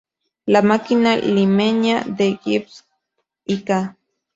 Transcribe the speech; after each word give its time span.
La 0.47 0.63
máquina 0.63 1.15
Limeña 1.15 2.01
de 2.07 2.39
Gibbs 2.43 2.85
y 3.45 3.61
Ca. 3.61 3.99